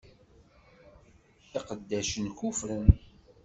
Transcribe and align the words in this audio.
Iqeddacen 1.57 2.25
kuffren. 2.37 2.85